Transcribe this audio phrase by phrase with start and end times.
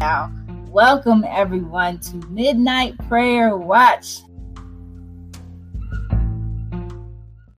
[0.00, 0.32] Now,
[0.70, 4.20] welcome everyone to Midnight Prayer Watch.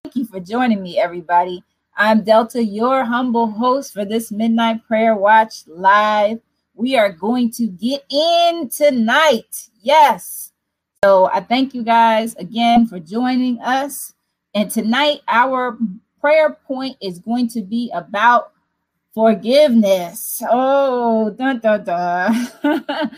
[0.02, 1.62] Thank you for joining me, everybody.
[1.96, 6.40] I'm Delta, your humble host for this Midnight Prayer Watch live.
[6.74, 9.68] We are going to get in tonight.
[9.80, 10.50] Yes.
[11.04, 14.14] So I thank you guys again for joining us.
[14.52, 15.78] And tonight, our
[16.20, 18.51] prayer point is going to be about
[19.14, 20.42] forgiveness.
[20.48, 22.50] Oh, dun, dun, dun.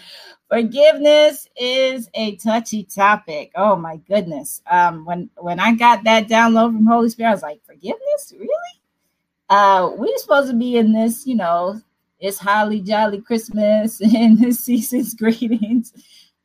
[0.48, 3.52] forgiveness is a touchy topic.
[3.54, 4.62] Oh my goodness.
[4.70, 8.48] Um, when when I got that download from Holy Spirit, I was like, forgiveness, really?
[9.48, 11.80] Uh, we're supposed to be in this, you know,
[12.18, 15.92] it's holly jolly Christmas and this season's greetings.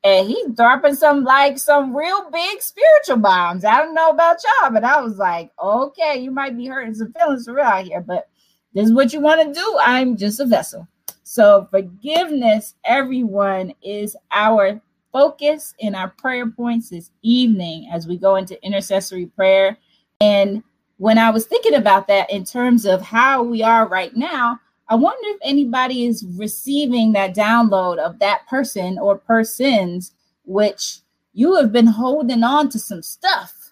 [0.01, 3.65] And he's dropping some like some real big spiritual bombs.
[3.65, 7.11] I don't know about y'all, but I was like, okay, you might be hurting some
[7.11, 8.28] feelings for real out here, but
[8.73, 9.77] this is what you want to do.
[9.81, 10.87] I'm just a vessel.
[11.23, 18.35] So, forgiveness, everyone, is our focus in our prayer points this evening as we go
[18.35, 19.77] into intercessory prayer.
[20.21, 20.63] And
[20.97, 24.95] when I was thinking about that in terms of how we are right now, I
[24.95, 30.11] wonder if anybody is receiving that download of that person or persons
[30.45, 30.99] which
[31.33, 33.71] you have been holding on to some stuff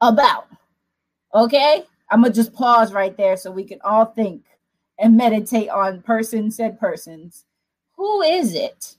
[0.00, 0.48] about.
[1.34, 1.84] Okay?
[2.10, 4.44] I'm to just pause right there so we can all think
[4.98, 7.44] and meditate on person said persons.
[7.96, 8.96] Who is it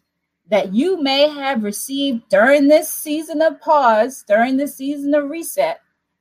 [0.49, 5.79] that you may have received during this season of pause, during this season of reset,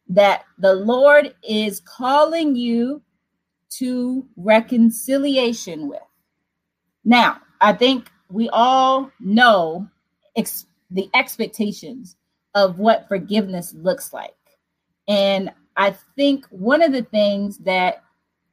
[0.09, 3.03] that the Lord is calling you
[3.79, 6.01] to reconciliation with?
[7.05, 9.89] Now, I think we all know
[10.37, 12.17] ex- the expectations
[12.55, 14.35] of what forgiveness looks like.
[15.09, 18.03] And I think one of the things that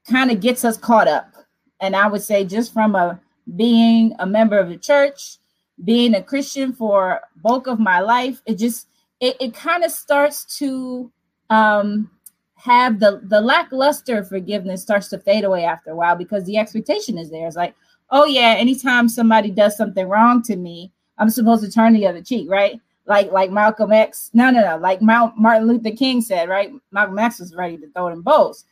[0.10, 1.34] kind of gets us caught up,
[1.80, 3.20] and I would say just from a
[3.56, 5.38] being a member of the church,
[5.84, 8.88] being a Christian for bulk of my life, it just
[9.20, 11.12] it, it kind of starts to
[11.50, 12.10] um
[12.56, 17.18] have the the lackluster forgiveness starts to fade away after a while because the expectation
[17.18, 17.48] is there.
[17.48, 17.76] It's like,
[18.12, 22.22] oh yeah, anytime somebody does something wrong to me, I'm supposed to turn the other
[22.22, 22.80] cheek, right?
[23.06, 24.30] Like like Malcolm X.
[24.34, 24.78] No, no, no.
[24.78, 26.72] Like Martin Luther King said, right?
[26.92, 28.66] Malcolm X was ready to throw them bows.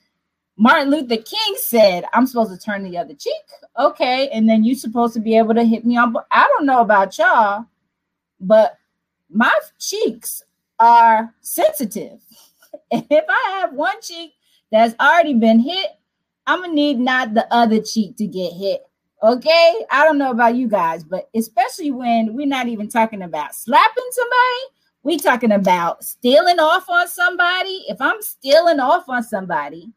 [0.57, 3.33] Martin Luther King said, "I'm supposed to turn the other cheek."
[3.77, 6.13] Okay, and then you're supposed to be able to hit me on.
[6.31, 7.65] I don't know about y'all,
[8.39, 8.77] but
[9.29, 10.43] my cheeks
[10.79, 12.19] are sensitive.
[12.91, 14.33] If I have one cheek
[14.71, 15.87] that's already been hit,
[16.45, 18.81] I'm gonna need not the other cheek to get hit.
[19.21, 23.53] Okay, I don't know about you guys, but especially when we're not even talking about
[23.53, 24.61] slapping somebody,
[25.03, 27.83] we talking about stealing off on somebody.
[27.89, 29.91] If I'm stealing off on somebody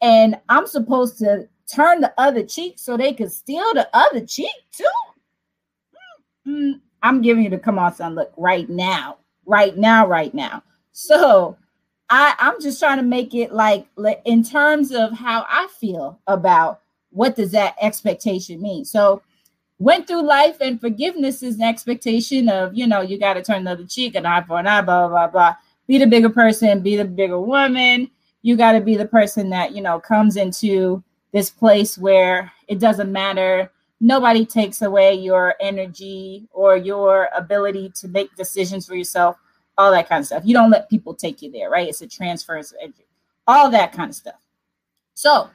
[0.00, 4.54] and I'm supposed to turn the other cheek so they could steal the other cheek
[4.70, 4.84] too,
[6.46, 6.78] mm-hmm.
[7.02, 8.14] I'm giving you the come on, son.
[8.14, 10.62] Look right now, right now, right now.
[10.92, 11.56] So
[12.10, 13.88] I, I'm just trying to make it like
[14.24, 16.82] in terms of how I feel about
[17.18, 18.84] what does that expectation mean?
[18.84, 19.22] So
[19.80, 23.64] went through life and forgiveness is an expectation of, you know, you got to turn
[23.64, 25.56] the other cheek, an eye for an eye, blah, blah, blah.
[25.88, 28.08] Be the bigger person, be the bigger woman.
[28.42, 31.02] You got to be the person that, you know, comes into
[31.32, 33.72] this place where it doesn't matter.
[34.00, 39.36] Nobody takes away your energy or your ability to make decisions for yourself,
[39.76, 40.44] all that kind of stuff.
[40.46, 41.88] You don't let people take you there, right?
[41.88, 42.62] It's a transfer
[43.48, 44.40] all that kind of stuff.
[45.14, 45.50] So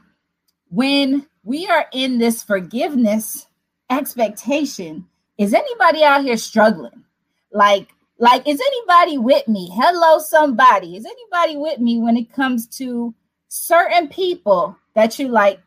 [0.70, 3.48] when we are in this forgiveness
[3.90, 5.08] expectation.
[5.38, 7.04] Is anybody out here struggling?
[7.52, 9.70] Like, like, is anybody with me?
[9.74, 10.96] Hello, somebody.
[10.96, 13.14] Is anybody with me when it comes to
[13.50, 15.60] certain people that you like?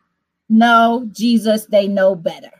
[0.48, 2.52] No, Jesus, they know better.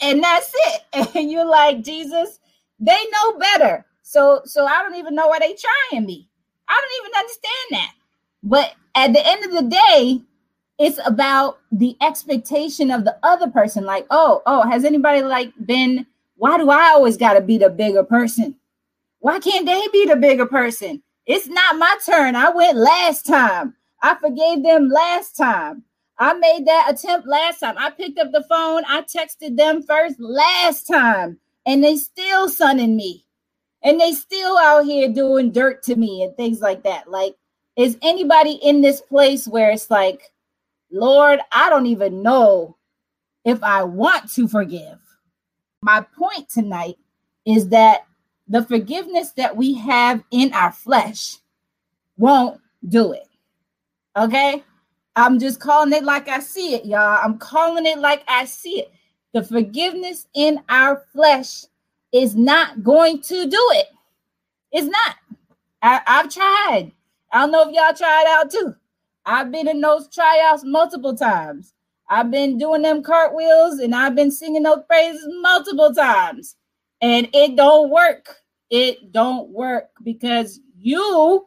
[0.00, 0.82] And that's it.
[1.14, 2.38] And you're like, Jesus,
[2.78, 3.84] they know better.
[4.02, 6.28] So, so I don't even know why they trying me.
[6.68, 7.92] I don't even understand that.
[8.42, 10.22] But at the end of the day,
[10.78, 13.84] it's about the expectation of the other person.
[13.84, 16.06] Like oh oh has anybody like been
[16.36, 18.56] why do i always got to be the bigger person?
[19.20, 21.02] Why can't they be the bigger person?
[21.24, 22.36] It's not my turn.
[22.36, 23.74] I went last time.
[24.02, 25.82] I forgave them last time.
[26.18, 27.74] I made that attempt last time.
[27.78, 28.82] I picked up the phone.
[28.86, 33.24] I texted them first last time and they still sunning me.
[33.82, 37.10] And they still out here doing dirt to me and things like that.
[37.10, 37.36] Like
[37.76, 40.32] is anybody in this place where it's like
[40.90, 42.76] Lord, I don't even know
[43.44, 44.98] if I want to forgive.
[45.82, 46.96] My point tonight
[47.46, 48.06] is that
[48.48, 51.36] the forgiveness that we have in our flesh
[52.16, 53.28] won't do it.
[54.16, 54.62] Okay?
[55.16, 57.18] I'm just calling it like I see it, y'all.
[57.22, 58.92] I'm calling it like I see it.
[59.32, 61.64] the forgiveness in our flesh
[62.12, 63.86] is not going to do it.
[64.72, 65.16] It's not.
[65.82, 66.92] I, I've tried.
[67.32, 68.74] I don't know if y'all tried out too.
[69.26, 71.74] I've been in those tryouts multiple times.
[72.08, 76.56] I've been doing them cartwheels and I've been singing those praises multiple times.
[77.02, 78.42] And it don't work.
[78.70, 81.46] It don't work because you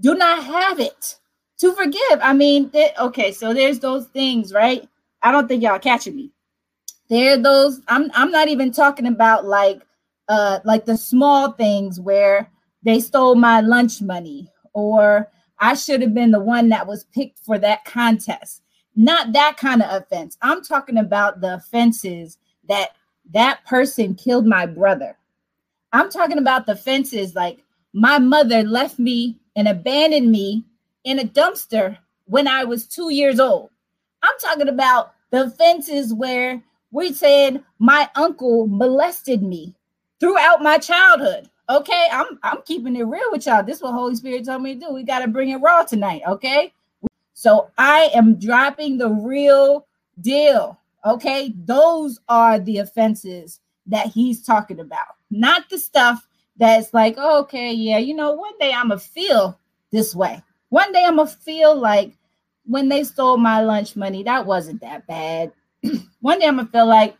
[0.00, 1.16] do not have it
[1.58, 2.18] to forgive.
[2.20, 4.88] I mean, th- okay, so there's those things, right?
[5.22, 6.32] I don't think y'all catching me.
[7.08, 9.82] There are those I'm I'm not even talking about like
[10.28, 12.50] uh like the small things where
[12.82, 15.28] they stole my lunch money or
[15.58, 18.62] I should have been the one that was picked for that contest.
[18.96, 20.36] Not that kind of offense.
[20.42, 22.38] I'm talking about the offenses
[22.68, 22.90] that
[23.32, 25.16] that person killed my brother.
[25.92, 27.62] I'm talking about the offenses like
[27.92, 30.64] my mother left me and abandoned me
[31.04, 33.70] in a dumpster when I was two years old.
[34.22, 39.74] I'm talking about the offenses where we said my uncle molested me
[40.20, 41.50] throughout my childhood.
[41.72, 43.62] Okay, I'm I'm keeping it real with y'all.
[43.62, 44.92] This is what Holy Spirit told me to do.
[44.92, 46.20] We got to bring it raw tonight.
[46.28, 46.74] Okay,
[47.32, 49.86] so I am dropping the real
[50.20, 50.78] deal.
[51.06, 56.28] Okay, those are the offenses that he's talking about, not the stuff
[56.58, 59.58] that's like, oh, okay, yeah, you know, one day I'm gonna feel
[59.92, 60.42] this way.
[60.68, 62.18] One day I'm gonna feel like
[62.66, 65.52] when they stole my lunch money, that wasn't that bad.
[66.20, 67.16] one day I'm gonna feel like,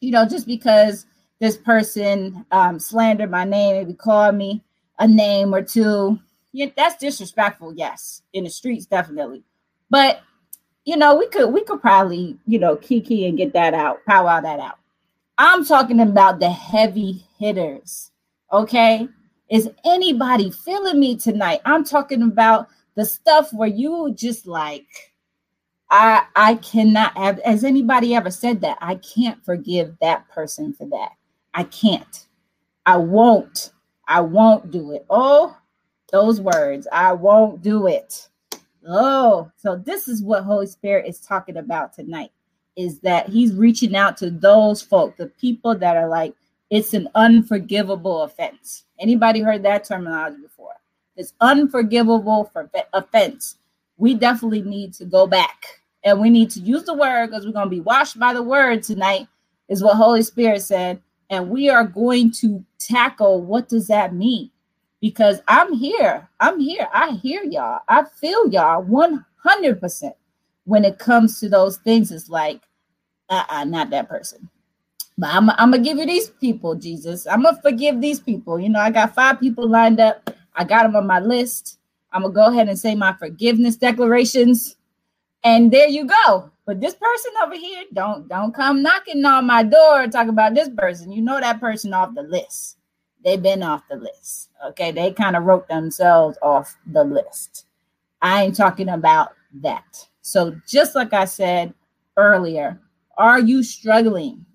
[0.00, 1.04] you know, just because
[1.42, 4.62] this person um, slandered my name, maybe called me
[5.00, 6.16] a name or two,
[6.52, 7.74] yeah, that's disrespectful.
[7.74, 9.42] Yes, in the streets, definitely.
[9.90, 10.20] But
[10.84, 14.40] you know, we could we could probably you know kiki and get that out, power
[14.40, 14.78] that out.
[15.36, 18.12] I'm talking about the heavy hitters.
[18.52, 19.08] Okay,
[19.50, 21.60] is anybody feeling me tonight?
[21.64, 24.86] I'm talking about the stuff where you just like
[25.90, 28.78] I I cannot have has anybody ever said that?
[28.80, 31.10] I can't forgive that person for that.
[31.54, 32.26] I can't.
[32.86, 33.72] I won't.
[34.08, 35.06] I won't do it.
[35.08, 35.56] Oh,
[36.10, 36.86] those words.
[36.92, 38.28] I won't do it.
[38.86, 42.30] Oh, so this is what Holy Spirit is talking about tonight
[42.76, 46.34] is that he's reaching out to those folk, the people that are like
[46.70, 48.84] it's an unforgivable offense.
[48.98, 50.72] Anybody heard that terminology before?
[51.16, 53.56] It's unforgivable for offense.
[53.98, 57.52] We definitely need to go back and we need to use the word because we're
[57.52, 59.28] going to be washed by the word tonight
[59.68, 61.00] is what holy spirit said
[61.32, 64.50] and we are going to tackle what does that mean?
[65.00, 66.28] Because i'm here.
[66.38, 66.86] I'm here.
[66.92, 67.80] I hear y'all.
[67.88, 70.12] I feel y'all 100%
[70.64, 72.12] when it comes to those things.
[72.12, 72.60] It's like
[73.30, 74.48] uh-uh, not that person.
[75.16, 77.26] But I'm, I'm gonna give you these people jesus.
[77.26, 78.60] I'm gonna forgive these people.
[78.60, 80.30] You know i got five people lined up.
[80.54, 81.78] I got them on my list.
[82.12, 84.76] I'm gonna go ahead and say my forgiveness declarations
[85.44, 86.50] and there you go.
[86.64, 90.68] But this person over here, don't don't come knocking on my door talk about this
[90.68, 91.12] person.
[91.12, 92.78] You know that person off the list.
[93.24, 94.50] They've been off the list.
[94.68, 97.66] Okay, they kind of wrote themselves off the list.
[98.20, 100.08] I ain't talking about that.
[100.22, 101.74] So just like I said
[102.16, 102.80] earlier,
[103.18, 104.46] are you struggling?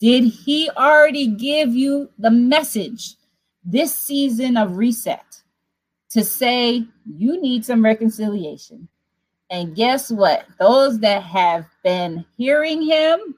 [0.00, 3.14] Did he already give you the message
[3.64, 5.24] this season of reset
[6.10, 8.88] to say you need some reconciliation?
[9.50, 10.46] And guess what?
[10.58, 13.36] Those that have been hearing him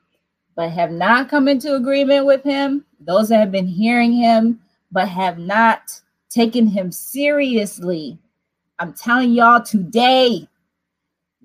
[0.56, 4.60] but have not come into agreement with him, those that have been hearing him
[4.92, 8.18] but have not taken him seriously,
[8.78, 10.48] I'm telling y'all today,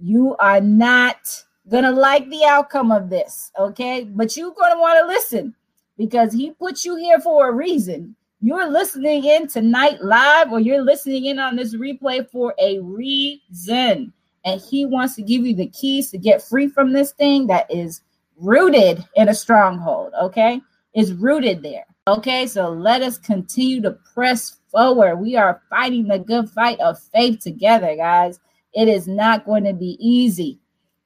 [0.02, 4.04] you are not going to like the outcome of this, okay?
[4.04, 5.56] But you're going to want to listen
[5.98, 8.16] because he put you here for a reason.
[8.42, 14.14] You're listening in tonight live or you're listening in on this replay for a reason
[14.46, 17.70] and he wants to give you the keys to get free from this thing that
[17.74, 18.02] is
[18.38, 20.62] rooted in a stronghold, okay?
[20.94, 21.86] Is rooted there.
[22.08, 25.18] Okay, so let us continue to press forward.
[25.18, 28.40] We are fighting the good fight of faith together, guys.
[28.74, 30.60] It is not going to be easy,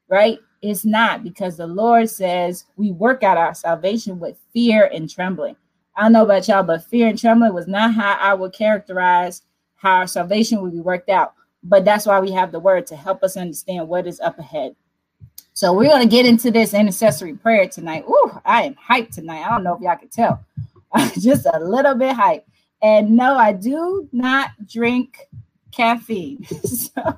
[0.08, 0.40] right?
[0.62, 5.58] It's not because the Lord says we work out our salvation with fear and trembling.
[5.98, 9.42] I don't know about y'all, but fear and trembling was not how I would characterize
[9.76, 11.34] how our salvation would be worked out
[11.64, 14.76] but that's why we have the word to help us understand what is up ahead.
[15.54, 18.06] So we're going to get into this intercessory prayer tonight.
[18.10, 19.46] Ooh, I am hyped tonight.
[19.46, 20.44] I don't know if y'all can tell.
[21.20, 22.44] just a little bit hyped.
[22.82, 25.20] And no, I do not drink
[25.72, 26.44] caffeine.
[26.64, 27.18] so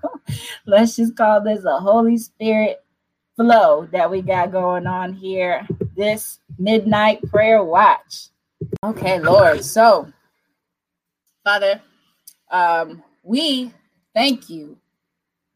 [0.65, 2.83] let's just call this a Holy Spirit
[3.35, 8.27] flow that we got going on here this midnight prayer watch.
[8.83, 9.63] Okay, Lord.
[9.63, 10.11] So,
[11.43, 11.81] Father,
[12.51, 13.73] um, we
[14.15, 14.79] Thank you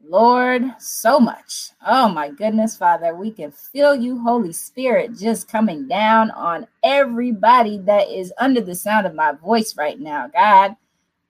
[0.04, 1.72] Lord, so much.
[1.86, 7.78] Oh my goodness, Father, we can feel you, Holy Spirit, just coming down on everybody
[7.80, 10.28] that is under the sound of my voice right now.
[10.28, 10.76] God,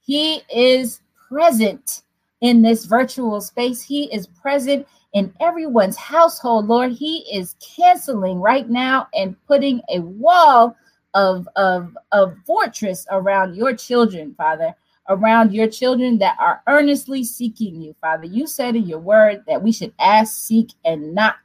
[0.02, 2.04] He is present
[2.42, 6.92] in this virtual space, He is present in everyone's household, Lord.
[6.92, 10.78] He is canceling right now and putting a wall
[11.16, 14.76] of, of, of fortress around your children, Father,
[15.10, 18.26] around your children that are earnestly seeking you, Father.
[18.26, 21.38] You said in your word that we should ask, seek, and knock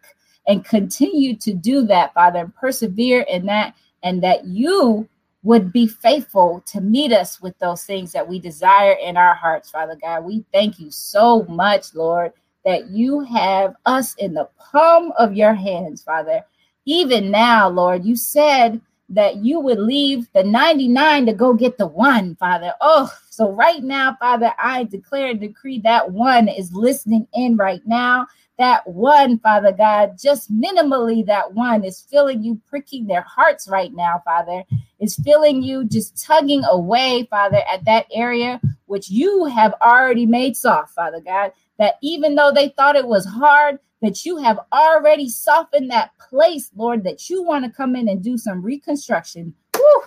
[0.47, 5.09] and continue to do that, Father, and persevere in that, and that you
[5.42, 9.71] would be faithful to meet us with those things that we desire in our hearts,
[9.71, 10.25] Father God.
[10.25, 12.33] We thank you so much, Lord,
[12.64, 16.44] that you have us in the palm of your hands, Father.
[16.87, 21.87] Even now, Lord, you said that you would leave the 99 to go get the
[21.87, 22.73] one, Father.
[22.80, 27.82] Oh, so right now, Father, I declare and decree that one is listening in right
[27.84, 28.26] now.
[28.58, 33.92] That one, Father God, just minimally, that one is feeling you pricking their hearts right
[33.92, 34.62] now, Father,
[35.00, 40.56] is feeling you just tugging away, Father, at that area which you have already made
[40.56, 41.52] soft, Father God.
[41.78, 46.70] That even though they thought it was hard, that you have already softened that place,
[46.76, 49.54] Lord, that you want to come in and do some reconstruction.
[49.75, 50.02] Woo,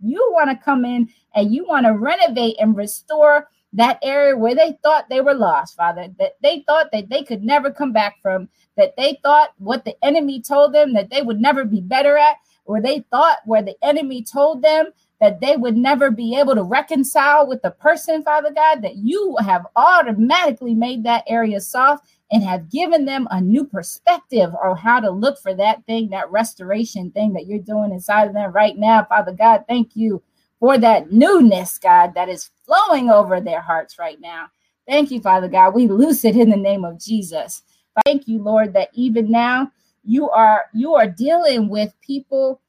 [0.00, 4.54] you want to come in and you want to renovate and restore that area where
[4.54, 8.20] they thought they were lost, Father, that they thought that they could never come back
[8.20, 12.18] from, that they thought what the enemy told them that they would never be better
[12.18, 14.86] at, or they thought where the enemy told them
[15.20, 19.36] that they would never be able to reconcile with the person, Father God, that you
[19.40, 24.98] have automatically made that area soft and have given them a new perspective on how
[24.98, 28.78] to look for that thing, that restoration thing that you're doing inside of them right
[28.78, 29.04] now.
[29.04, 30.22] Father God, thank you
[30.58, 34.46] for that newness, God, that is flowing over their hearts right now.
[34.88, 35.74] Thank you, Father God.
[35.74, 37.62] We loose it in the name of Jesus.
[38.06, 39.70] Thank you, Lord, that even now
[40.02, 42.62] you are you are dealing with people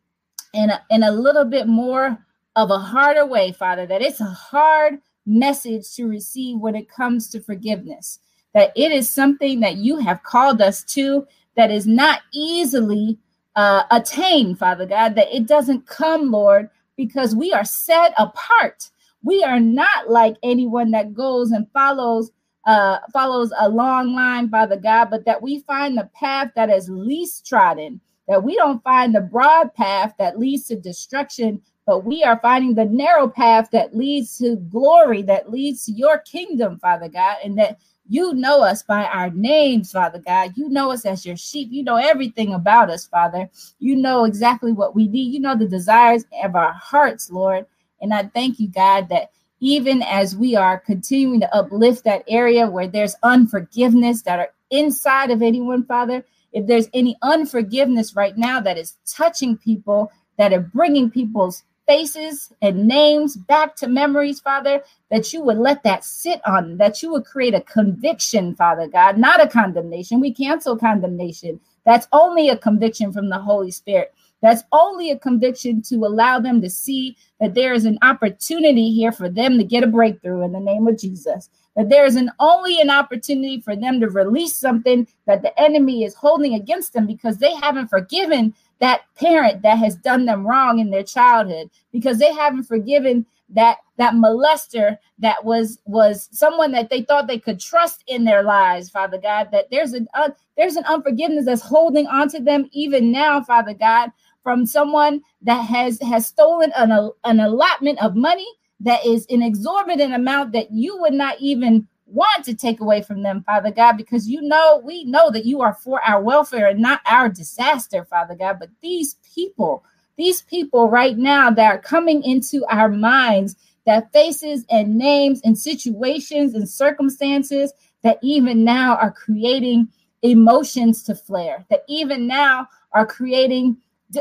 [0.54, 2.18] in a, in a little bit more
[2.58, 7.30] of a harder way, Father, that it's a hard message to receive when it comes
[7.30, 8.20] to forgiveness
[8.54, 13.18] that it is something that you have called us to that is not easily
[13.56, 18.90] uh, attained, Father God, that it doesn't come, Lord, because we are set apart.
[19.24, 22.32] We are not like anyone that goes and follows
[22.66, 26.88] uh, follows a long line, Father God, but that we find the path that is
[26.90, 32.24] least trodden, that we don't find the broad path that leads to destruction, but we
[32.24, 37.10] are finding the narrow path that leads to glory, that leads to your kingdom, Father
[37.10, 40.54] God, and that you know us by our names, Father God.
[40.56, 41.70] You know us as your sheep.
[41.72, 43.50] You know everything about us, Father.
[43.80, 45.34] You know exactly what we need.
[45.34, 47.66] You know the desires of our hearts, Lord.
[48.02, 49.32] And I thank you, God, that
[49.62, 55.32] even as we are continuing to uplift that area where there's unforgiveness that are inside
[55.32, 60.60] of anyone, Father, if there's any unforgiveness right now that is touching people, that are
[60.60, 66.42] bringing people's faces and names back to memories, Father, that you would let that sit
[66.46, 70.20] on, that you would create a conviction, Father God, not a condemnation.
[70.20, 71.60] We cancel condemnation.
[71.86, 74.14] That's only a conviction from the Holy Spirit.
[74.42, 79.14] That's only a conviction to allow them to see that there is an opportunity here
[79.14, 81.50] for them to get a breakthrough in the name of Jesus.
[81.78, 86.04] That there is an only an opportunity for them to release something that the enemy
[86.04, 90.78] is holding against them because they haven't forgiven that parent that has done them wrong
[90.78, 96.90] in their childhood because they haven't forgiven that that molester that was was someone that
[96.90, 100.76] they thought they could trust in their lives father god that there's an uh, there's
[100.76, 104.10] an unforgiveness that's holding on to them even now father god
[104.44, 108.48] from someone that has has stolen an, an allotment of money
[108.82, 113.24] that is an exorbitant amount that you would not even want to take away from
[113.24, 116.80] them, Father God, because you know, we know that you are for our welfare and
[116.80, 118.60] not our disaster, Father God.
[118.60, 119.84] But these people,
[120.16, 123.56] these people right now that are coming into our minds,
[123.86, 129.90] that faces and names and situations and circumstances that even now are creating
[130.22, 133.76] emotions to flare, that even now are creating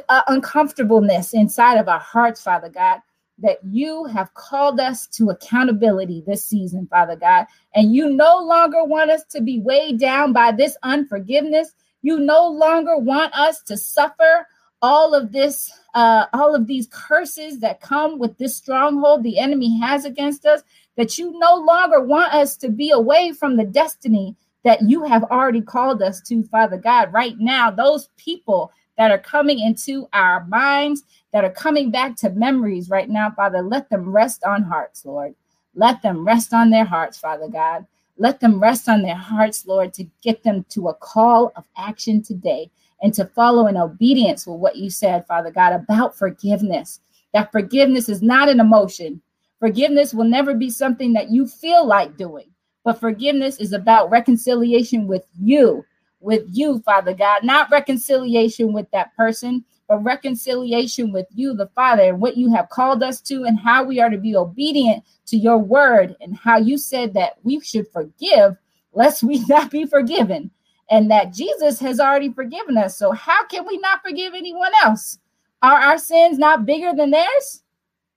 [0.09, 3.01] uh, uncomfortableness inside of our hearts, Father God
[3.43, 7.47] that you have called us to accountability this season, Father God.
[7.75, 11.73] And you no longer want us to be weighed down by this unforgiveness.
[12.03, 14.47] You no longer want us to suffer
[14.81, 19.79] all of this, uh, all of these curses that come with this stronghold the enemy
[19.81, 20.63] has against us.
[20.97, 25.25] That you no longer want us to be away from the destiny that you have
[25.25, 27.13] already called us to, Father God.
[27.13, 32.31] Right now, those people that are coming into our minds, that are coming back to
[32.31, 33.63] memories right now, Father.
[33.63, 35.35] Let them rest on hearts, Lord.
[35.75, 37.87] Let them rest on their hearts, Father God.
[38.19, 42.23] Let them rest on their hearts, Lord, to get them to a call of action
[42.23, 42.71] today
[43.03, 47.01] and to follow in obedience with what you said, Father God, about forgiveness.
[47.33, 49.23] That forgiveness is not an emotion.
[49.59, 52.51] Forgiveness will never be something that you feel like doing,
[52.85, 55.85] but forgiveness is about reconciliation with you,
[56.23, 62.05] with you, Father God, not reconciliation with that person, but reconciliation with you, the Father,
[62.05, 65.37] and what you have called us to, and how we are to be obedient to
[65.37, 68.57] your word, and how you said that we should forgive
[68.93, 70.51] lest we not be forgiven,
[70.91, 72.97] and that Jesus has already forgiven us.
[72.97, 75.19] So, how can we not forgive anyone else?
[75.63, 77.63] Are our sins not bigger than theirs?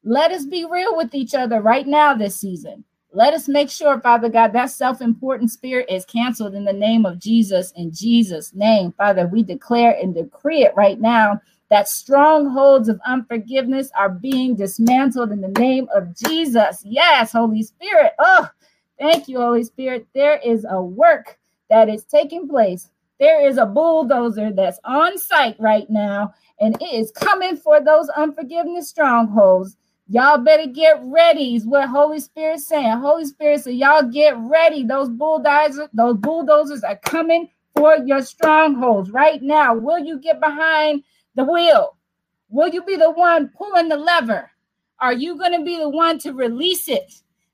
[0.03, 2.83] Let us be real with each other right now this season.
[3.15, 7.05] Let us make sure, Father God, that self important spirit is canceled in the name
[7.05, 7.71] of Jesus.
[7.77, 13.89] In Jesus' name, Father, we declare and decree it right now that strongholds of unforgiveness
[13.97, 16.81] are being dismantled in the name of Jesus.
[16.83, 18.11] Yes, Holy Spirit.
[18.19, 18.49] Oh,
[18.99, 20.05] thank you, Holy Spirit.
[20.13, 21.37] There is a work
[21.69, 22.89] that is taking place.
[23.21, 28.09] There is a bulldozer that's on site right now, and it is coming for those
[28.09, 29.77] unforgiveness strongholds.
[30.07, 32.99] Y'all better get ready, is what Holy Spirit saying.
[32.99, 34.83] Holy Spirit said, Y'all get ready.
[34.83, 39.73] Those bulldozers, those bulldozers are coming for your strongholds right now.
[39.73, 41.97] Will you get behind the wheel?
[42.49, 44.51] Will you be the one pulling the lever?
[44.99, 47.11] Are you going to be the one to release it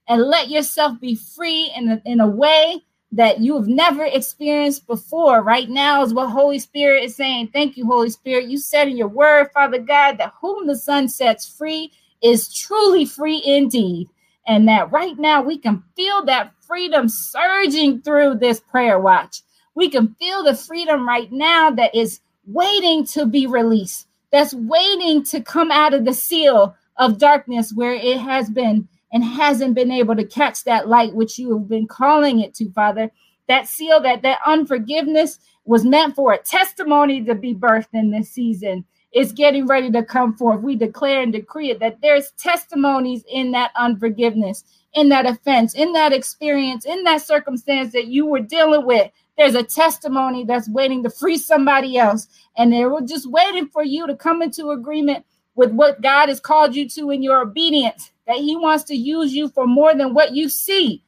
[0.08, 2.82] and let yourself be free in a, in a way
[3.12, 5.42] that you have never experienced before?
[5.42, 7.48] Right now is what Holy Spirit is saying.
[7.48, 8.44] Thank you, Holy Spirit.
[8.48, 11.90] You said in your word, Father God, that whom the Son sets free
[12.22, 14.08] is truly free indeed.
[14.46, 19.42] And that right now we can feel that freedom surging through this prayer watch.
[19.74, 25.22] We can feel the freedom right now that is waiting to be released, that's waiting
[25.24, 29.92] to come out of the seal of darkness where it has been and hasn't been
[29.92, 33.10] able to catch that light which you have been calling it to, Father.
[33.48, 38.30] That seal, that that unforgiveness was meant for a testimony to be birthed in this
[38.30, 40.62] season is getting ready to come forth.
[40.62, 45.92] We declare and decree it that there's testimonies in that unforgiveness, in that offense, in
[45.92, 51.02] that experience, in that circumstance that you were dealing with there's a testimony that's waiting
[51.02, 52.28] to free somebody else.
[52.56, 56.74] And they're just waiting for you to come into agreement with what God has called
[56.74, 60.34] you to in your obedience, that He wants to use you for more than what
[60.34, 61.02] you see.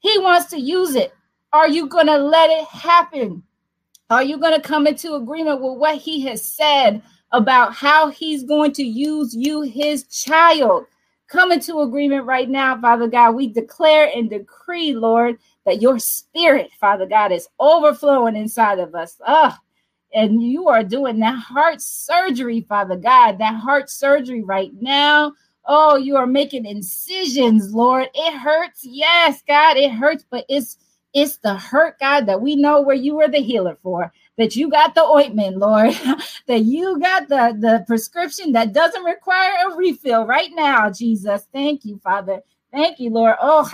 [0.00, 1.12] He wants to use it.
[1.52, 3.42] Are you going to let it happen?
[4.10, 7.02] Are you going to come into agreement with what He has said
[7.34, 10.86] about how He's going to use you, His child?
[11.28, 13.34] Come into agreement right now, Father God.
[13.34, 19.20] We declare and decree, Lord, that your spirit, Father God, is overflowing inside of us.
[19.26, 19.58] Ah,
[20.14, 25.32] and you are doing that heart surgery, Father God, that heart surgery right now.
[25.66, 28.08] Oh, you are making incisions, Lord.
[28.14, 28.80] It hurts.
[28.84, 30.78] Yes, God, it hurts, but it's
[31.14, 34.12] it's the hurt, God, that we know where you were the healer for.
[34.36, 35.92] That you got the ointment, Lord.
[36.46, 41.46] that you got the, the prescription that doesn't require a refill right now, Jesus.
[41.52, 42.42] Thank you, Father.
[42.72, 43.36] Thank you, Lord.
[43.40, 43.64] Oh,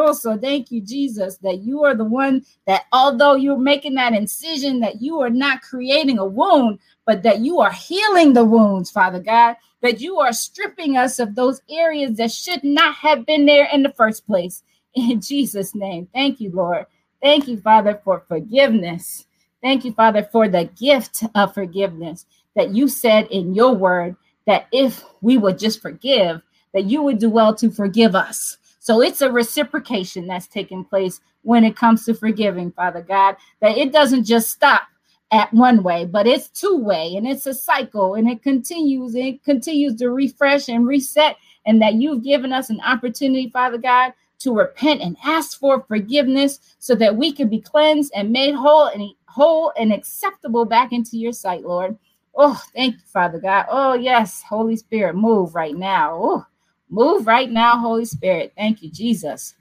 [0.00, 4.80] also thank you, Jesus, that you are the one that although you're making that incision,
[4.80, 9.20] that you are not creating a wound, but that you are healing the wounds, Father
[9.20, 13.68] God, that you are stripping us of those areas that should not have been there
[13.70, 14.62] in the first place.
[14.94, 16.08] In Jesus' name.
[16.12, 16.86] Thank you, Lord.
[17.22, 19.26] Thank you, Father, for forgiveness.
[19.62, 24.66] Thank you, Father, for the gift of forgiveness that you said in your word that
[24.72, 26.40] if we would just forgive,
[26.72, 28.56] that you would do well to forgive us.
[28.78, 33.76] So it's a reciprocation that's taking place when it comes to forgiving, Father God, that
[33.76, 34.82] it doesn't just stop
[35.30, 39.44] at one way, but it's two way and it's a cycle and it continues, it
[39.44, 41.36] continues to refresh and reset.
[41.66, 46.60] And that you've given us an opportunity, Father God, to repent and ask for forgiveness
[46.78, 51.16] so that we can be cleansed and made whole and whole and acceptable back into
[51.16, 51.98] your sight, Lord.
[52.34, 53.66] Oh, thank you, Father God.
[53.68, 56.14] Oh, yes, Holy Spirit, move right now.
[56.14, 56.46] Oh,
[56.90, 58.52] Move right now, Holy Spirit.
[58.56, 59.54] Thank you, Jesus.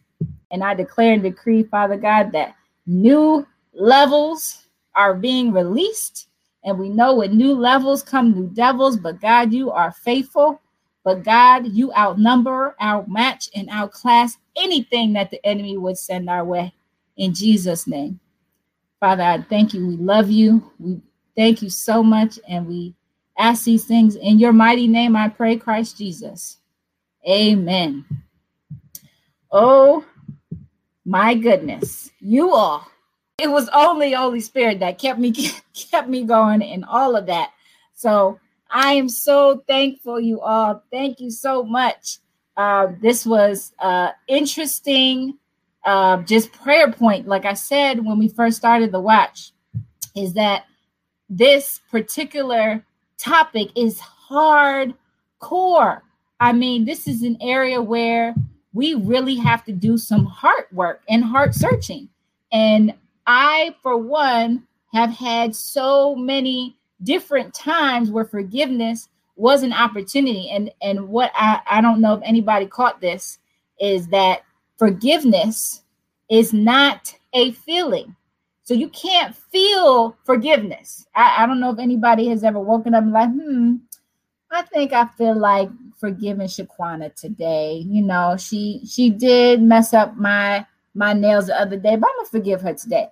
[0.52, 6.30] And I declare and decree, Father God, that new levels are being released.
[6.64, 10.62] And we know with new levels come new devils, but God, you are faithful.
[11.08, 16.74] But God, you outnumber, outmatch, and outclass anything that the enemy would send our way.
[17.16, 18.20] In Jesus' name.
[19.00, 19.88] Father, I thank you.
[19.88, 20.70] We love you.
[20.78, 21.00] We
[21.34, 22.42] thank you so much.
[22.46, 22.94] And we
[23.38, 25.16] ask these things in your mighty name.
[25.16, 26.58] I pray, Christ Jesus.
[27.26, 28.04] Amen.
[29.50, 30.04] Oh
[31.06, 32.12] my goodness.
[32.20, 32.86] You all.
[33.38, 35.32] It was only Holy Spirit that kept me
[35.74, 37.52] kept me going and all of that.
[37.94, 38.42] So
[38.72, 40.84] I am so thankful, you all.
[40.92, 42.20] Thank you so much.
[42.56, 45.38] Uh, this was uh, interesting
[45.86, 49.54] uh, just prayer point, like I said when we first started the watch,
[50.16, 50.66] is that
[51.30, 52.84] this particular
[53.18, 56.02] topic is hardcore.
[56.40, 58.36] I mean, this is an area where
[58.74, 62.10] we really have to do some heart work and heart searching.
[62.52, 62.94] And
[63.26, 70.50] I, for one, have had so many different times where forgiveness was an opportunity.
[70.50, 73.40] And and what I, I don't know if anybody caught this
[73.80, 74.42] is that
[74.78, 75.84] forgiveness
[76.30, 78.16] is not a feeling.
[78.64, 81.08] So you can't feel forgiveness.
[81.16, 83.76] I, I don't know if anybody has ever woken up and like, hmm,
[84.52, 87.84] I think I feel like forgiving Shaquana today.
[87.86, 92.18] You know, she she did mess up my my nails the other day, but I'm
[92.18, 93.10] gonna forgive her today.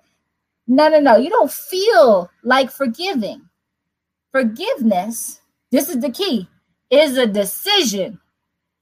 [0.66, 1.16] No, no, no.
[1.16, 3.42] You don't feel like forgiving.
[4.32, 6.48] Forgiveness, this is the key,
[6.90, 8.20] is a decision.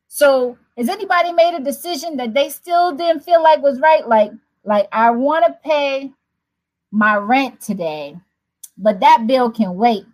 [0.08, 4.06] So has anybody made a decision that they still didn't feel like was right?
[4.06, 4.32] Like,
[4.64, 6.12] like I want to pay
[6.90, 8.16] my rent today,
[8.78, 10.06] but that bill can wait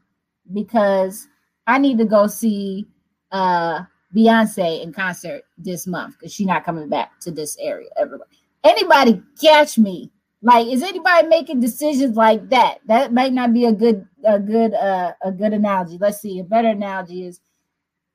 [0.52, 1.28] because
[1.66, 2.86] I need to go see
[3.30, 3.82] uh
[4.14, 7.88] Beyonce in concert this month because she's not coming back to this area.
[7.96, 8.30] Everybody,
[8.64, 10.10] anybody catch me?
[10.42, 12.78] Like, is anybody making decisions like that?
[12.86, 15.98] That might not be a good a good uh a good analogy.
[16.00, 16.40] Let's see.
[16.40, 17.40] A better analogy is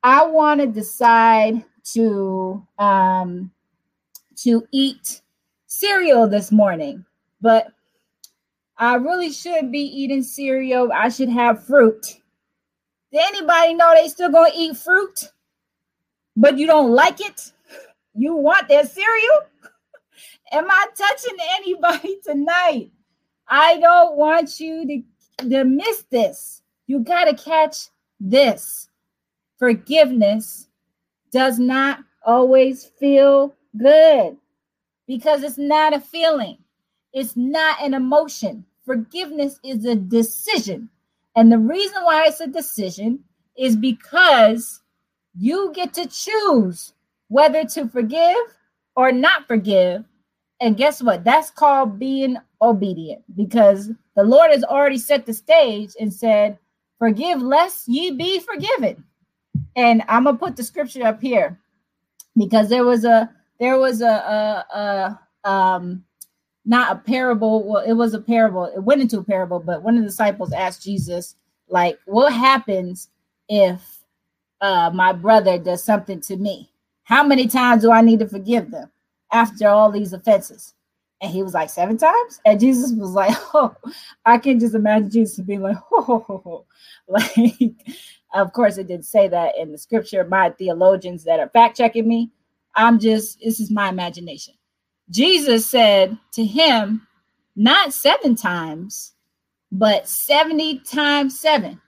[0.02, 3.52] I want to decide to um
[4.38, 5.22] to eat
[5.68, 7.06] cereal this morning,
[7.42, 7.68] but
[8.78, 10.92] I really should be eating cereal.
[10.92, 12.22] I should have fruit.
[13.12, 15.32] Did anybody know they still gonna eat fruit,
[16.36, 17.52] but you don't like it?
[18.16, 19.42] You want that cereal?
[20.56, 22.90] Am I touching anybody tonight?
[23.46, 26.62] I don't want you to, to miss this.
[26.88, 27.90] You got to catch
[28.22, 28.88] this.
[29.60, 30.70] Forgiveness
[31.30, 34.38] does not always feel good
[35.08, 36.58] because it's not a feeling,
[37.12, 38.66] it's not an emotion.
[38.86, 40.88] Forgiveness is a decision.
[41.36, 43.20] And the reason why it's a decision
[43.58, 44.82] is because
[45.38, 46.94] you get to choose
[47.28, 48.38] whether to forgive
[48.96, 50.06] or not forgive
[50.62, 51.24] and guess what?
[51.24, 56.58] That's called being obedient because the Lord has already set the stage and said,
[56.98, 59.04] Forgive lest ye be forgiven.
[59.76, 61.60] And I'm gonna put the scripture up here
[62.38, 66.04] because there was a there was a, a, a um
[66.66, 67.68] not a parable.
[67.68, 68.66] Well, it was a parable.
[68.66, 71.36] It went into a parable, but one of the disciples asked Jesus,
[71.70, 73.10] like, what happens
[73.50, 74.00] if
[74.62, 76.72] uh my brother does something to me?
[77.04, 78.90] How many times do I need to forgive them?
[79.32, 80.74] After all these offenses?
[81.22, 82.40] And he was like, seven times?
[82.46, 83.76] And Jesus was like, oh,
[84.26, 86.66] I can just imagine Jesus being like, oh,
[87.08, 87.36] like,
[88.34, 90.24] of course, it didn't say that in the scripture.
[90.26, 92.32] My theologians that are fact checking me,
[92.76, 94.56] I'm just, this is my imagination.
[95.10, 97.08] Jesus said to him,
[97.56, 99.14] not seven times,
[99.72, 101.80] but 70 times seven.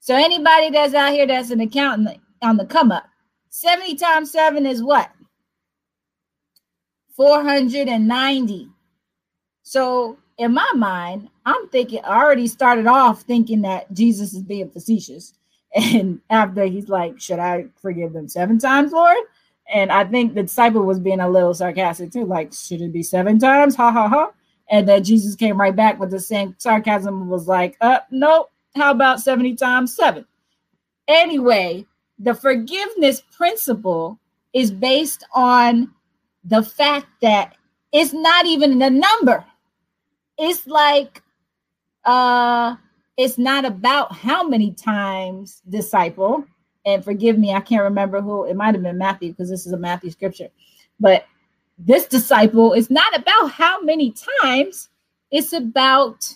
[0.00, 3.06] So anybody that's out here that's an accountant on the come up,
[3.50, 5.10] 70 times seven is what?
[7.16, 8.68] 490.
[9.62, 14.70] So in my mind, I'm thinking, I already started off thinking that Jesus is being
[14.70, 15.32] facetious.
[15.74, 19.18] And after he's like, Should I forgive them seven times, Lord?
[19.72, 23.02] And I think the disciple was being a little sarcastic too, like, Should it be
[23.02, 23.74] seven times?
[23.76, 24.30] Ha ha ha.
[24.70, 28.50] And then Jesus came right back with the same sarcasm was like, Uh, nope.
[28.74, 30.24] How about 70 times seven?
[31.08, 31.84] Anyway,
[32.18, 34.18] the forgiveness principle
[34.52, 35.92] is based on
[36.46, 37.56] the fact that
[37.92, 39.44] it's not even the number.
[40.38, 41.22] It's like
[42.04, 42.76] uh
[43.16, 46.44] it's not about how many times disciple
[46.84, 49.72] and forgive me, I can't remember who it might have been Matthew because this is
[49.72, 50.48] a Matthew scripture,
[51.00, 51.24] but
[51.78, 54.88] this disciple is not about how many times,
[55.30, 56.32] it's about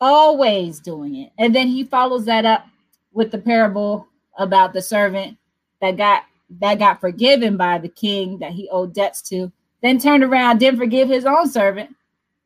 [0.00, 1.32] always doing it.
[1.38, 2.66] And then he follows that up
[3.12, 5.36] with the parable about the servant
[5.80, 6.24] that got
[6.60, 10.80] that got forgiven by the king that he owed debts to, then turned around, didn't
[10.80, 11.94] forgive his own servant.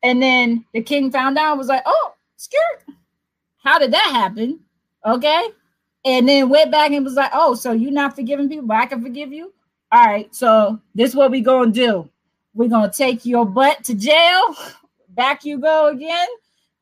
[0.03, 2.95] And then the king found out was like, oh, skirt.
[3.63, 4.61] How did that happen?
[5.07, 5.49] Okay.
[6.05, 8.87] And then went back and was like, oh, so you're not forgiving people, but I
[8.87, 9.53] can forgive you?
[9.93, 10.35] All right.
[10.35, 12.11] So this is what we're going to do.
[12.55, 14.57] We're going to take your butt to jail.
[15.11, 16.29] Back you go again.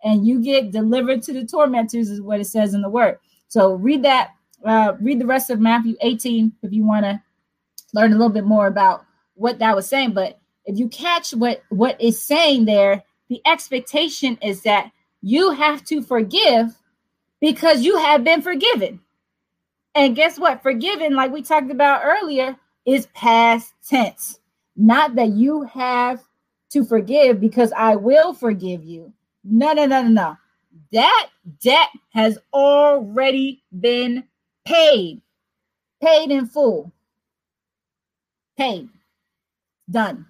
[0.02, 3.18] And you get delivered to the tormentors, is what it says in the word.
[3.48, 4.30] So read that
[4.64, 7.20] uh, read the rest of Matthew 18 if you want to
[7.94, 10.12] learn a little bit more about what that was saying.
[10.12, 14.90] But if you catch what what is saying there, the expectation is that
[15.22, 16.76] you have to forgive
[17.40, 19.00] because you have been forgiven.
[19.94, 20.62] And guess what?
[20.62, 24.38] Forgiven, like we talked about earlier, is past tense.
[24.76, 26.22] Not that you have
[26.70, 29.12] to forgive because I will forgive you.
[29.42, 30.36] No, no, no, no, no.
[30.92, 31.28] That
[31.62, 34.24] debt has already been
[34.64, 35.22] paid,
[36.02, 36.92] paid in full,
[38.56, 38.88] paid,
[39.90, 40.26] done.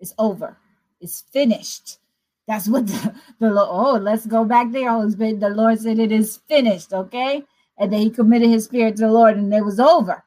[0.00, 0.56] It's over.
[1.00, 1.98] It's finished.
[2.46, 4.90] That's what the, the Lord, oh, let's go back there.
[5.06, 7.44] The Lord said it is finished, okay?
[7.78, 10.24] And then he committed his spirit to the Lord and it was over.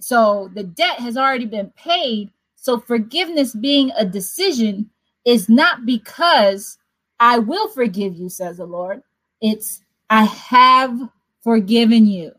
[0.00, 2.30] So the debt has already been paid.
[2.56, 4.90] So forgiveness being a decision
[5.24, 6.78] is not because
[7.20, 9.02] I will forgive you, says the Lord.
[9.40, 11.08] It's I have
[11.42, 12.32] forgiven you.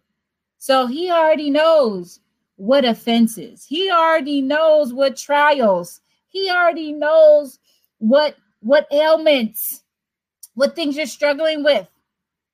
[0.65, 2.21] So he already knows
[2.55, 3.63] what offenses.
[3.63, 6.01] He already knows what trials.
[6.25, 7.59] He already knows
[7.99, 9.83] what what ailments,
[10.55, 11.87] what things you're struggling with.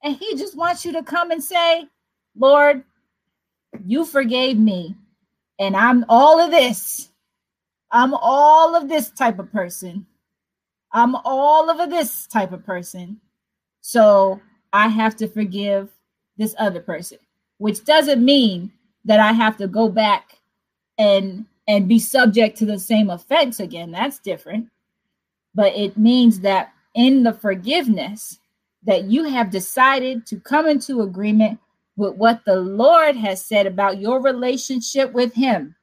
[0.03, 1.87] And he just wants you to come and say,
[2.37, 2.83] Lord,
[3.85, 4.93] you forgave me.
[5.57, 7.11] And I'm all of this.
[7.91, 10.05] I'm all of this type of person.
[10.91, 13.21] I'm all of this type of person.
[13.79, 14.41] So
[14.73, 15.89] I have to forgive
[16.35, 17.19] this other person,
[17.61, 18.71] which doesn't mean
[19.05, 20.39] that I have to go back
[20.97, 23.91] and and be subject to the same offense again.
[23.91, 24.69] That's different.
[25.53, 28.39] But it means that in the forgiveness
[28.81, 31.59] that you have decided to come into agreement
[31.97, 35.75] with what the Lord has said about your relationship with him,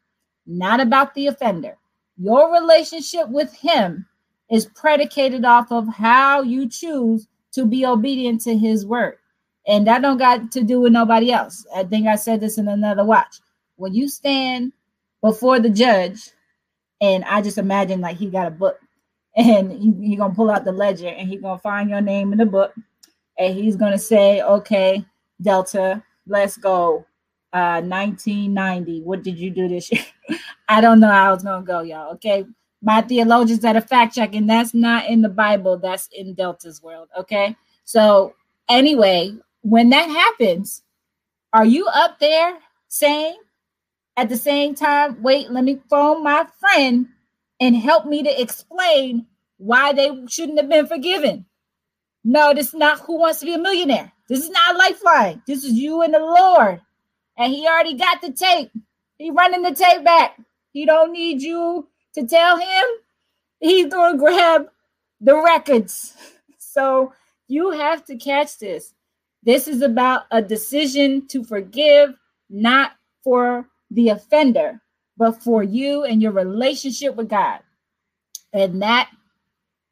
[0.48, 1.78] not about the offender.
[2.16, 4.04] Your relationship with him
[4.50, 9.18] is predicated off of how you choose to be obedient to his word.
[9.68, 11.66] And that don't got to do with nobody else.
[11.76, 13.36] I think I said this in another watch.
[13.76, 14.72] When you stand
[15.22, 16.30] before the judge,
[17.00, 18.78] and I just imagine like he got a book,
[19.36, 22.46] and he gonna pull out the ledger, and he's gonna find your name in the
[22.46, 22.74] book,
[23.38, 25.04] and he's gonna say, "Okay,
[25.40, 27.04] Delta, let's go."
[27.50, 29.02] Uh, 1990.
[29.02, 30.02] What did you do this year?
[30.68, 32.12] I don't know how it's gonna go, y'all.
[32.14, 32.44] Okay,
[32.82, 36.82] my theologians that are fact checking, and that's not in the Bible, that's in Delta's
[36.82, 37.08] world.
[37.16, 37.56] Okay.
[37.84, 38.34] So,
[38.68, 39.34] anyway,
[39.68, 40.82] when that happens,
[41.52, 43.36] are you up there saying
[44.16, 47.08] at the same time, wait, let me phone my friend
[47.60, 49.26] and help me to explain
[49.58, 51.44] why they shouldn't have been forgiven?
[52.24, 54.12] No, this is not who wants to be a millionaire.
[54.28, 55.42] This is not lifeline.
[55.46, 56.80] This is you and the Lord.
[57.36, 58.70] And he already got the tape.
[59.18, 60.40] He running the tape back.
[60.72, 62.84] He don't need you to tell him
[63.60, 64.68] he's to grab
[65.20, 66.14] the records.
[66.60, 67.12] So
[67.48, 68.94] you have to catch this.
[69.42, 72.14] This is about a decision to forgive,
[72.50, 74.80] not for the offender,
[75.16, 77.60] but for you and your relationship with God.
[78.52, 79.10] And that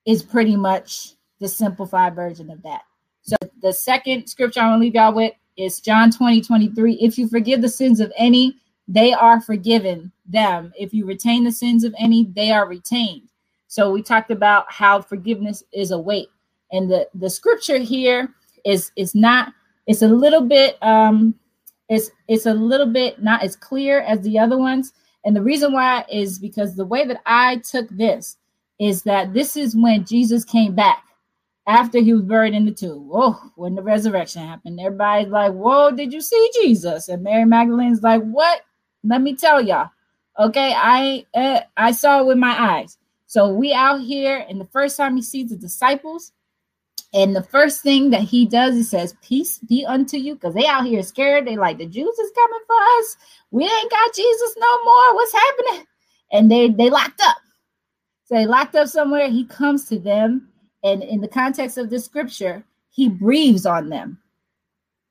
[0.07, 2.83] is pretty much the simplified version of that.
[3.23, 6.95] So the second scripture I'm to leave y'all with is John 20, 23.
[6.95, 8.57] If you forgive the sins of any,
[8.89, 10.73] they are forgiven them.
[10.79, 13.29] If you retain the sins of any, they are retained.
[13.67, 16.29] So we talked about how forgiveness is a weight.
[16.71, 18.33] And the, the scripture here
[18.67, 19.53] is is not,
[19.87, 21.35] it's a little bit um
[21.89, 24.93] it's it's a little bit not as clear as the other ones.
[25.25, 28.37] And the reason why is because the way that I took this
[28.79, 31.03] is that this is when Jesus came back
[31.67, 33.11] after he was buried in the tomb.
[33.13, 37.09] Oh, when the resurrection happened, everybody's like, Whoa, did you see Jesus?
[37.09, 38.63] And Mary Magdalene's like, What?
[39.05, 39.91] Let me tell y'all.
[40.39, 42.99] Okay, I uh, I saw it with my eyes.
[43.27, 46.33] So we out here, and the first time he sees the disciples,
[47.17, 50.67] and the first thing that he does, he says, "Peace be unto you," because they
[50.67, 51.47] out here scared.
[51.47, 53.17] They like the Jews is coming for us.
[53.51, 55.15] We ain't got Jesus no more.
[55.15, 55.87] What's happening?
[56.31, 57.39] And they they locked up.
[58.27, 59.29] So they locked up somewhere.
[59.29, 60.51] He comes to them,
[60.85, 64.21] and in the context of this scripture, he breathes on them,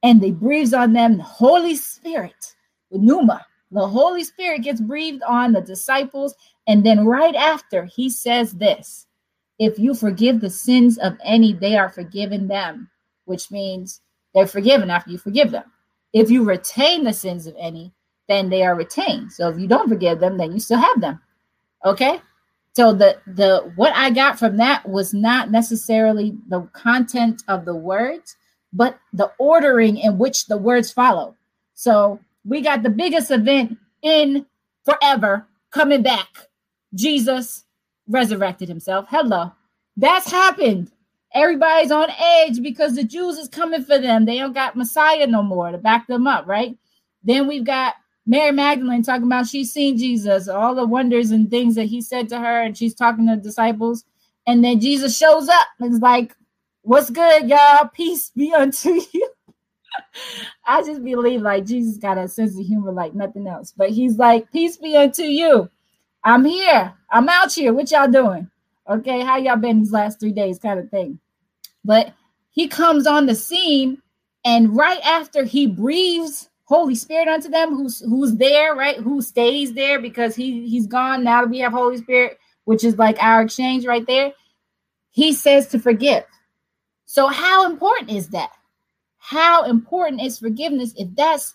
[0.04, 2.56] and they breathes on them the Holy Spirit,
[2.92, 6.36] the pneuma, the Holy Spirit gets breathed on the disciples.
[6.68, 9.08] And then right after, he says this
[9.60, 12.90] If you forgive the sins of any, they are forgiven them,
[13.26, 14.02] which means
[14.34, 15.72] they're forgiven after you forgive them.
[16.14, 17.94] If you retain the sins of any,
[18.28, 19.32] then they are retained.
[19.32, 21.22] So if you don't forgive them, then you still have them.
[21.86, 22.22] Okay?
[22.74, 27.76] So the the what I got from that was not necessarily the content of the
[27.76, 28.36] words,
[28.74, 31.36] but the ordering in which the words follow.
[31.74, 34.46] So we got the biggest event in
[34.84, 36.28] forever coming back.
[36.94, 37.65] Jesus
[38.08, 39.08] resurrected himself.
[39.10, 39.52] Hello.
[39.98, 40.92] That's happened.
[41.34, 44.26] Everybody's on edge because the Jews is coming for them.
[44.26, 46.78] They don't got Messiah no more to back them up, right?
[47.24, 51.76] Then we've got Mary Magdalene talking about she's seen Jesus, all the wonders and things
[51.76, 54.06] that he said to her, and she's talking to the disciples.
[54.48, 56.36] And then Jesus shows up and is like,
[56.84, 57.90] What's good, y'all?
[57.94, 59.30] Peace be unto you.
[60.68, 63.74] I just believe like Jesus got a sense of humor like nothing else.
[63.76, 65.70] But he's like, Peace be unto you.
[66.26, 66.92] I'm here.
[67.12, 67.72] I'm out here.
[67.72, 68.50] What y'all doing?
[68.90, 71.20] Okay, how y'all been these last three days, kind of thing.
[71.86, 72.14] But
[72.50, 74.02] he comes on the scene,
[74.44, 78.98] and right after he breathes Holy Spirit unto them, who's who's there, right?
[78.98, 81.24] Who stays there because he he's gone.
[81.24, 84.34] Now that we have Holy Spirit, which is like our exchange right there.
[85.12, 86.24] He says to forgive.
[87.06, 88.52] So how important is that?
[89.20, 91.54] How important is forgiveness if that's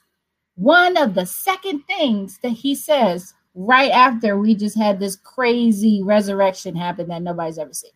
[0.55, 6.03] one of the second things that he says right after we just had this crazy
[6.03, 7.91] resurrection happen that nobody's ever seen.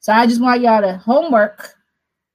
[0.00, 1.74] So I just want y'all to homework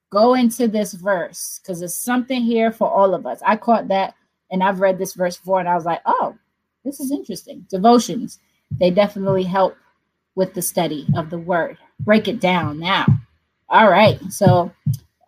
[0.10, 3.42] go into this verse because there's something here for all of us.
[3.46, 4.14] I caught that
[4.52, 6.36] and I've read this verse before and I was like, oh,
[6.84, 7.66] this is interesting.
[7.70, 8.40] Devotions,
[8.72, 9.76] they definitely help
[10.36, 11.78] with the study of the word.
[12.00, 13.06] Break it down now.
[13.70, 14.20] All right.
[14.30, 14.72] So,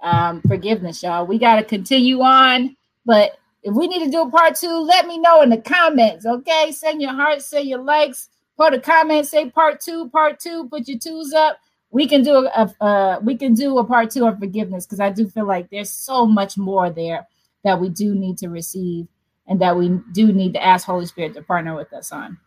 [0.02, 1.26] um, forgiveness, y'all.
[1.26, 2.76] We got to continue on,
[3.06, 6.26] but if we need to do a part two, let me know in the comments.
[6.26, 10.68] Okay, send your hearts, send your likes, put a comment, say part two, part two,
[10.70, 11.58] put your twos up.
[11.92, 15.00] We can do a, a uh, we can do a part two of forgiveness because
[15.00, 17.28] I do feel like there's so much more there
[17.64, 19.08] that we do need to receive
[19.48, 22.38] and that we do need to ask Holy Spirit to partner with us on.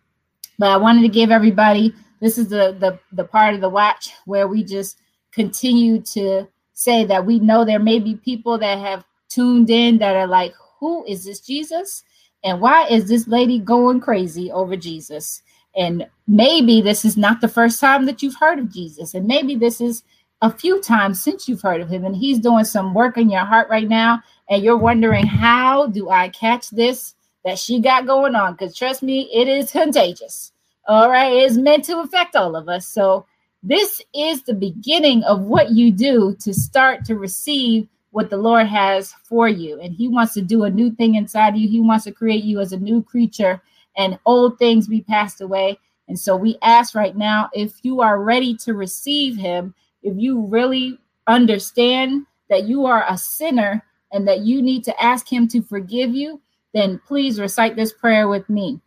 [0.59, 4.11] But I wanted to give everybody this is the the the part of the watch
[4.25, 4.99] where we just
[5.33, 10.17] continue to say that we know there may be people that have tuned in that
[10.17, 12.03] are like, who is this Jesus?
[12.45, 15.43] And why is this lady going crazy over Jesus?
[15.75, 19.15] And maybe this is not the first time that you've heard of Jesus.
[19.15, 20.03] And maybe this is
[20.43, 22.05] a few times since you've heard of him.
[22.05, 24.23] And he's doing some work in your heart right now.
[24.49, 28.53] And you're wondering, how do I catch this that she got going on?
[28.53, 30.53] Because trust me, it is contagious.
[30.89, 31.33] All right.
[31.33, 32.87] It's meant to affect all of us.
[32.87, 33.27] So
[33.63, 38.67] this is the beginning of what you do to start to receive what the Lord
[38.67, 39.79] has for you.
[39.79, 41.69] And He wants to do a new thing inside you.
[41.69, 43.61] He wants to create you as a new creature,
[43.95, 45.79] and old things be passed away.
[46.09, 50.47] And so we ask right now if you are ready to receive Him, if you
[50.47, 55.61] really understand that you are a sinner and that you need to ask Him to
[55.61, 56.41] forgive you,
[56.73, 58.81] then please recite this prayer with me.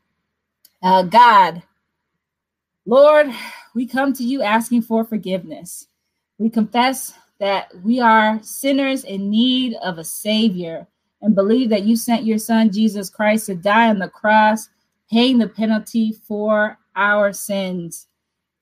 [0.81, 1.61] Uh, God,
[2.87, 3.27] Lord,
[3.75, 5.85] we come to you asking for forgiveness.
[6.39, 10.87] We confess that we are sinners in need of a savior
[11.21, 14.69] and believe that you sent your son Jesus Christ to die on the cross,
[15.11, 18.07] paying the penalty for our sins.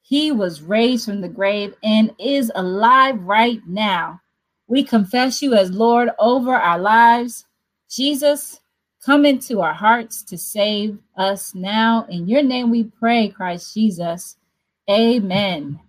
[0.02, 4.22] He was raised from the grave and is alive right now.
[4.68, 7.46] We confess you as Lord over our lives.
[7.90, 8.62] Jesus,
[9.04, 12.06] come into our hearts to save us now.
[12.10, 14.38] In your name we pray, Christ Jesus.
[14.90, 15.80] Amen.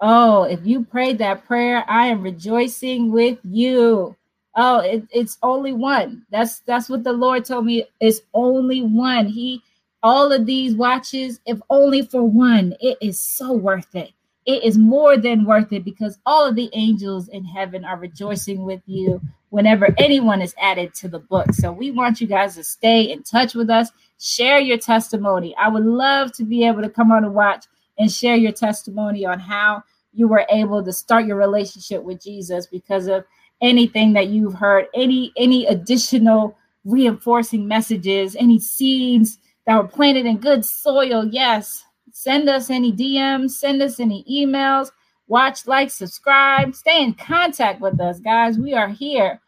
[0.00, 4.14] Oh, if you prayed that prayer, I am rejoicing with you.
[4.54, 6.24] Oh, it, it's only one.
[6.30, 7.86] That's that's what the Lord told me.
[8.00, 9.26] It's only one.
[9.26, 9.62] He
[10.02, 14.12] all of these watches, if only for one, it is so worth it.
[14.44, 18.62] It is more than worth it because all of the angels in heaven are rejoicing
[18.62, 21.52] with you whenever anyone is added to the book.
[21.52, 25.56] So we want you guys to stay in touch with us, share your testimony.
[25.56, 27.64] I would love to be able to come on and watch
[27.98, 29.82] and share your testimony on how
[30.12, 33.24] you were able to start your relationship with Jesus because of
[33.60, 40.38] anything that you've heard, any any additional reinforcing messages, any seeds that were planted in
[40.38, 41.26] good soil.
[41.26, 44.90] Yes, send us any DMs, send us any emails,
[45.26, 48.58] watch, like, subscribe, stay in contact with us, guys.
[48.58, 49.40] We are here.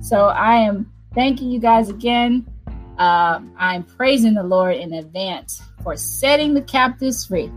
[0.00, 2.46] So I am thanking you guys again
[2.98, 7.50] uh, I'm praising the Lord in advance for setting the captives free.